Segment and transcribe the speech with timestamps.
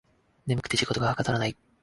[0.47, 1.55] 眠くて仕事がはかどらない